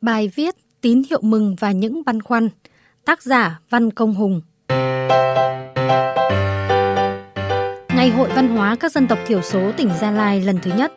[0.00, 2.48] Bài viết Tín hiệu mừng và những băn khoăn
[3.04, 4.40] Tác giả Văn Công Hùng
[7.88, 10.92] Ngày hội văn hóa các dân tộc thiểu số tỉnh Gia Lai lần thứ nhất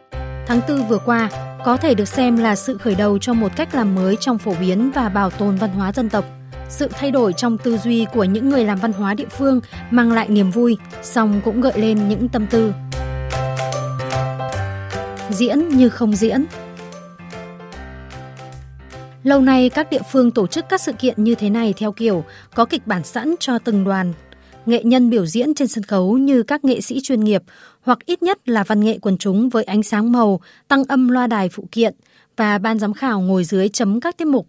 [0.48, 1.30] Tháng 4 vừa qua
[1.66, 4.54] có thể được xem là sự khởi đầu cho một cách làm mới trong phổ
[4.60, 6.26] biến và bảo tồn văn hóa dân tộc.
[6.70, 9.62] Sự thay đổi trong tư duy của những người làm văn hóa địa phương
[9.92, 12.74] mang lại niềm vui, song cũng gợi lên những tâm tư.
[15.30, 16.46] Diễn như không diễn
[19.24, 22.24] Lâu nay các địa phương tổ chức các sự kiện như thế này theo kiểu
[22.56, 24.14] có kịch bản sẵn cho từng đoàn.
[24.66, 27.42] Nghệ nhân biểu diễn trên sân khấu như các nghệ sĩ chuyên nghiệp
[27.82, 31.28] hoặc ít nhất là văn nghệ quần chúng với ánh sáng màu, tăng âm loa
[31.28, 31.94] đài phụ kiện
[32.38, 34.48] và ban giám khảo ngồi dưới chấm các tiết mục.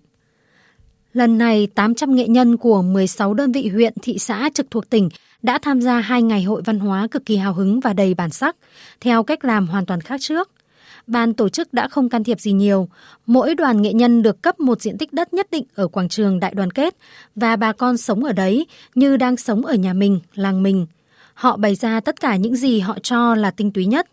[1.13, 5.09] Lần này, 800 nghệ nhân của 16 đơn vị huyện, thị xã trực thuộc tỉnh
[5.43, 8.31] đã tham gia hai ngày hội văn hóa cực kỳ hào hứng và đầy bản
[8.31, 8.57] sắc,
[9.01, 10.51] theo cách làm hoàn toàn khác trước–
[11.07, 12.89] ban tổ chức đã không can thiệp gì nhiều.
[13.27, 16.41] Mỗi đoàn nghệ nhân được cấp một diện tích đất nhất định ở quảng trường
[16.41, 16.97] đại đoàn kết
[17.37, 20.87] và bà con sống ở đấy như đang sống ở nhà mình, làng mình.
[21.35, 24.09] Họ bày ra tất cả những gì họ cho là tinh túy nhất.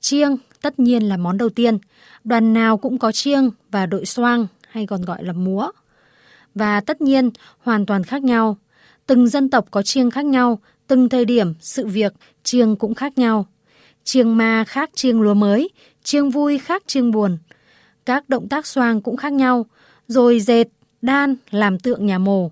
[0.00, 1.78] Chiêng tất nhiên là món đầu tiên.
[2.24, 5.70] Đoàn nào cũng có chiêng và đội xoang hay còn gọi là múa.
[6.54, 8.56] Và tất nhiên hoàn toàn khác nhau.
[9.06, 13.18] Từng dân tộc có chiêng khác nhau, từng thời điểm, sự việc, chiêng cũng khác
[13.18, 13.46] nhau.
[14.04, 15.70] Chiêng ma khác chiêng lúa mới,
[16.02, 17.38] chiêng vui khác chiêng buồn.
[18.06, 19.66] Các động tác xoang cũng khác nhau,
[20.08, 20.64] rồi dệt,
[21.02, 22.50] đan làm tượng nhà mồ.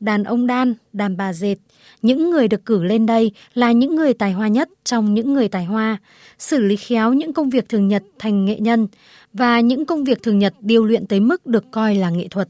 [0.00, 1.56] Đàn ông đan, đàn bà dệt,
[2.02, 5.48] những người được cử lên đây là những người tài hoa nhất trong những người
[5.48, 5.96] tài hoa,
[6.38, 8.88] xử lý khéo những công việc thường nhật thành nghệ nhân
[9.32, 12.48] và những công việc thường nhật điều luyện tới mức được coi là nghệ thuật.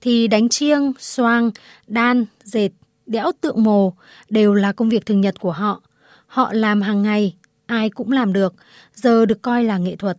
[0.00, 1.50] Thì đánh chiêng, xoang,
[1.86, 2.70] đan, dệt,
[3.06, 3.92] đẽo tượng mồ
[4.30, 5.82] đều là công việc thường nhật của họ.
[6.26, 7.34] Họ làm hàng ngày,
[7.72, 8.54] ai cũng làm được,
[8.94, 10.16] giờ được coi là nghệ thuật.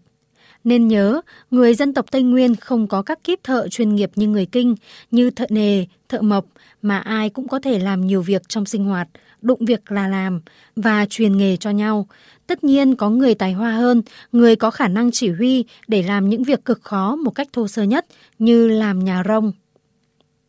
[0.63, 4.27] Nên nhớ, người dân tộc Tây Nguyên không có các kíp thợ chuyên nghiệp như
[4.27, 4.75] người Kinh,
[5.11, 6.45] như thợ nề, thợ mộc,
[6.81, 9.07] mà ai cũng có thể làm nhiều việc trong sinh hoạt,
[9.41, 10.41] đụng việc là làm
[10.75, 12.07] và truyền nghề cho nhau.
[12.47, 14.01] Tất nhiên có người tài hoa hơn,
[14.31, 17.67] người có khả năng chỉ huy để làm những việc cực khó một cách thô
[17.67, 18.05] sơ nhất
[18.39, 19.51] như làm nhà rông.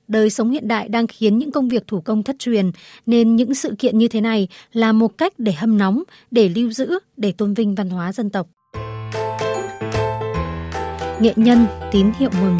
[0.08, 2.70] Đời sống hiện đại đang khiến những công việc thủ công thất truyền,
[3.06, 6.70] nên những sự kiện như thế này là một cách để hâm nóng, để lưu
[6.70, 8.46] giữ, để tôn vinh văn hóa dân tộc.
[11.20, 12.58] Nghệ nhân tín hiệu mừng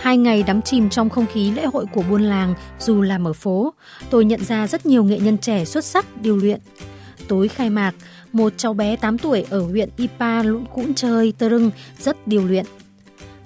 [0.00, 3.32] Hai ngày đắm chìm trong không khí lễ hội của buôn làng dù làm ở
[3.32, 3.74] phố,
[4.10, 6.60] tôi nhận ra rất nhiều nghệ nhân trẻ xuất sắc điều luyện.
[7.28, 7.92] Tối khai mạc,
[8.32, 12.46] một cháu bé 8 tuổi ở huyện Ipa lũng cũn chơi tơ rưng rất điều
[12.46, 12.64] luyện.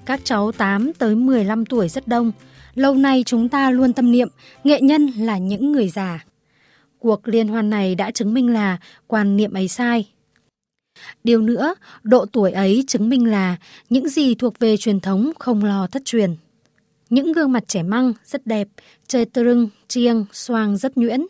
[0.05, 2.31] Các cháu 8 tới 15 tuổi rất đông.
[2.75, 4.27] Lâu nay chúng ta luôn tâm niệm
[4.63, 6.25] nghệ nhân là những người già.
[6.99, 10.05] Cuộc liên hoan này đã chứng minh là quan niệm ấy sai.
[11.23, 13.55] Điều nữa, độ tuổi ấy chứng minh là
[13.89, 16.35] những gì thuộc về truyền thống không lo thất truyền.
[17.09, 18.67] Những gương mặt trẻ măng rất đẹp,
[19.07, 21.25] chơi tơ rưng, chiêng, xoang rất nhuyễn.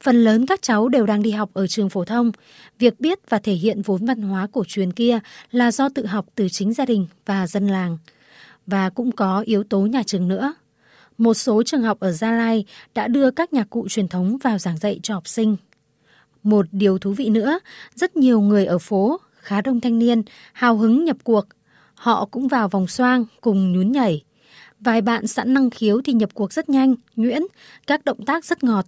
[0.00, 2.32] Phần lớn các cháu đều đang đi học ở trường phổ thông.
[2.78, 5.18] Việc biết và thể hiện vốn văn hóa cổ truyền kia
[5.50, 7.98] là do tự học từ chính gia đình và dân làng.
[8.66, 10.54] Và cũng có yếu tố nhà trường nữa.
[11.18, 12.64] Một số trường học ở Gia Lai
[12.94, 15.56] đã đưa các nhạc cụ truyền thống vào giảng dạy cho học sinh.
[16.42, 17.58] Một điều thú vị nữa,
[17.94, 20.22] rất nhiều người ở phố, khá đông thanh niên,
[20.52, 21.46] hào hứng nhập cuộc.
[21.94, 24.24] Họ cũng vào vòng xoang cùng nhún nhảy.
[24.80, 27.42] Vài bạn sẵn năng khiếu thì nhập cuộc rất nhanh, nhuyễn,
[27.86, 28.86] các động tác rất ngọt.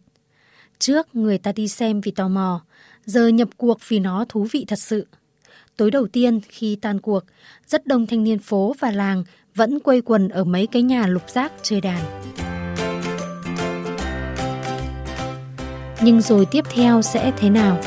[0.78, 2.60] Trước người ta đi xem vì tò mò,
[3.04, 5.06] giờ nhập cuộc vì nó thú vị thật sự.
[5.76, 7.24] Tối đầu tiên khi tan cuộc,
[7.66, 9.24] rất đông thanh niên phố và làng
[9.54, 12.00] vẫn quây quần ở mấy cái nhà lục giác chơi đàn.
[16.02, 17.80] Nhưng rồi tiếp theo sẽ thế nào?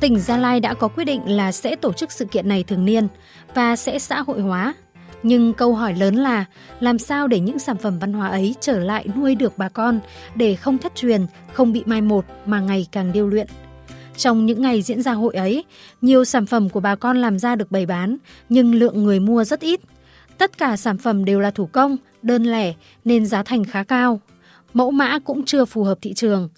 [0.00, 2.84] Tỉnh Gia Lai đã có quyết định là sẽ tổ chức sự kiện này thường
[2.84, 3.08] niên
[3.54, 4.74] và sẽ xã hội hóa
[5.22, 6.44] nhưng câu hỏi lớn là
[6.80, 10.00] làm sao để những sản phẩm văn hóa ấy trở lại nuôi được bà con
[10.34, 13.46] để không thất truyền, không bị mai một mà ngày càng điêu luyện.
[14.16, 15.64] Trong những ngày diễn ra hội ấy,
[16.00, 18.16] nhiều sản phẩm của bà con làm ra được bày bán,
[18.48, 19.80] nhưng lượng người mua rất ít.
[20.38, 24.20] Tất cả sản phẩm đều là thủ công, đơn lẻ nên giá thành khá cao.
[24.74, 26.48] Mẫu mã cũng chưa phù hợp thị trường.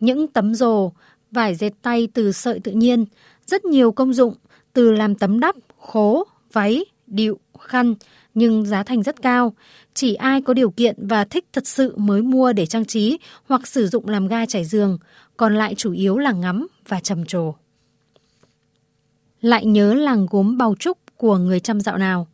[0.00, 0.92] Những tấm rồ,
[1.30, 3.04] vải dệt tay từ sợi tự nhiên,
[3.46, 4.34] rất nhiều công dụng
[4.72, 7.94] từ làm tấm đắp, khố, váy, điệu, khăn,
[8.34, 9.54] nhưng giá thành rất cao.
[9.94, 13.66] Chỉ ai có điều kiện và thích thật sự mới mua để trang trí hoặc
[13.66, 14.98] sử dụng làm ga trải giường,
[15.36, 17.54] còn lại chủ yếu là ngắm và trầm trồ.
[19.40, 22.26] Lại nhớ làng gốm bào trúc của người trăm dạo nào.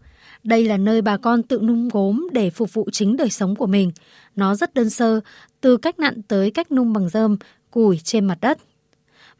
[0.45, 3.67] Đây là nơi bà con tự nung gốm để phục vụ chính đời sống của
[3.67, 3.93] mình.
[4.37, 5.21] Nó rất đơn sơ,
[5.61, 7.37] từ cách nặn tới cách nung bằng rơm,
[7.71, 8.59] củi trên mặt đất.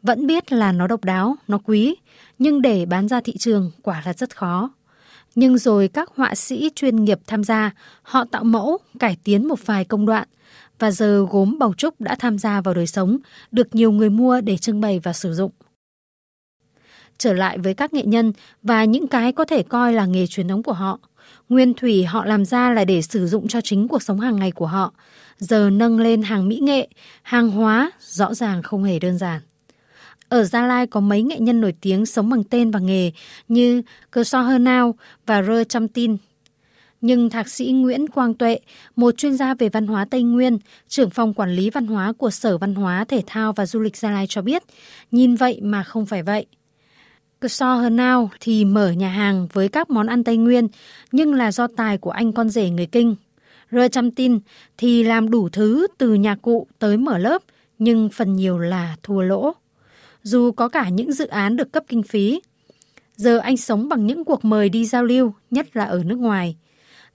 [0.01, 1.95] Vẫn biết là nó độc đáo, nó quý,
[2.39, 4.69] nhưng để bán ra thị trường quả là rất khó.
[5.35, 7.71] Nhưng rồi các họa sĩ chuyên nghiệp tham gia,
[8.01, 10.27] họ tạo mẫu, cải tiến một vài công đoạn,
[10.79, 13.17] và giờ gốm bầu trúc đã tham gia vào đời sống,
[13.51, 15.51] được nhiều người mua để trưng bày và sử dụng.
[17.17, 18.33] Trở lại với các nghệ nhân
[18.63, 20.99] và những cái có thể coi là nghề truyền thống của họ.
[21.49, 24.51] Nguyên thủy họ làm ra là để sử dụng cho chính cuộc sống hàng ngày
[24.51, 24.93] của họ.
[25.37, 26.87] Giờ nâng lên hàng mỹ nghệ,
[27.23, 29.41] hàng hóa, rõ ràng không hề đơn giản.
[30.29, 33.11] Ở Gia Lai có mấy nghệ nhân nổi tiếng sống bằng tên và nghề
[33.47, 33.81] như
[34.11, 34.95] Cơ So Hơ Nao
[35.25, 36.17] và Rơ Trăm Tin.
[37.01, 38.59] Nhưng Thạc sĩ Nguyễn Quang Tuệ,
[38.95, 40.57] một chuyên gia về văn hóa Tây Nguyên,
[40.87, 43.97] trưởng phòng quản lý văn hóa của Sở Văn hóa, Thể thao và Du lịch
[43.97, 44.63] Gia Lai cho biết,
[45.11, 46.45] nhìn vậy mà không phải vậy.
[47.39, 50.67] Cơ So Hơ Nao thì mở nhà hàng với các món ăn Tây Nguyên,
[51.11, 53.15] nhưng là do tài của anh con rể người Kinh.
[53.71, 54.39] Rơ Trăm Tin
[54.77, 57.41] thì làm đủ thứ từ nhà cụ tới mở lớp,
[57.79, 59.53] nhưng phần nhiều là thua lỗ
[60.25, 62.41] dù có cả những dự án được cấp kinh phí.
[63.15, 66.55] Giờ anh sống bằng những cuộc mời đi giao lưu, nhất là ở nước ngoài.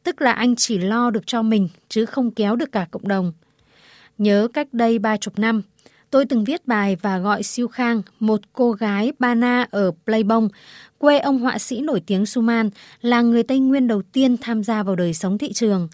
[0.03, 3.33] Tức là anh chỉ lo được cho mình, chứ không kéo được cả cộng đồng.
[4.19, 5.63] Nhớ cách đây ba chục năm,
[6.11, 10.49] tôi từng viết bài và gọi Siêu Khang, một cô gái Ba Na ở Playbong,
[10.99, 12.71] quê ông họa sĩ nổi tiếng Suman,
[13.01, 15.89] là người Tây Nguyên đầu tiên tham gia vào đời sống thị trường.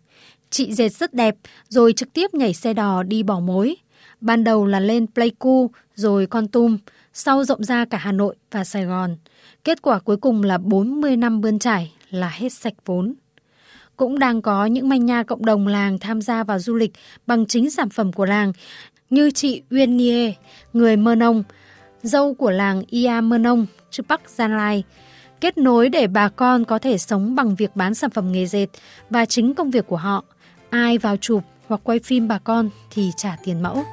[0.51, 1.37] Chị dệt rất đẹp,
[1.69, 3.77] rồi trực tiếp nhảy xe đò đi bỏ mối.
[4.27, 6.79] Ban đầu là lên Pleiku, rồi Con Tum,
[7.13, 9.17] sau rộng ra cả Hà Nội và Sài Gòn.
[9.65, 13.15] Kết quả cuối cùng là 40 năm bươn trải là hết sạch vốn.
[13.97, 16.93] Cũng đang có những manh nha cộng đồng làng tham gia vào du lịch
[17.27, 18.53] bằng chính sản phẩm của làng,
[19.11, 20.33] như chị Uyên Nie,
[20.73, 21.43] người Mơ Nông,
[22.03, 24.83] dâu của làng Ia Mơ Nông, chư Bắc Gia Lai,
[25.41, 28.67] kết nối để bà con có thể sống bằng việc bán sản phẩm nghề dệt
[29.11, 30.25] và chính công việc của họ.
[30.71, 33.85] Ai vào chụp hoặc quay phim bà con thì trả tiền mẫu.